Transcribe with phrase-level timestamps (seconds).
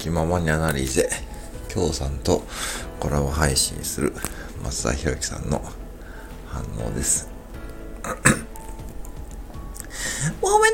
[0.00, 1.10] 気ままにアナリーゼ、
[1.74, 2.42] 今日さんと
[2.98, 4.14] コラボ配信する
[4.64, 5.62] 松田博之さんの
[6.46, 7.28] 反応です。
[10.40, 10.69] おめ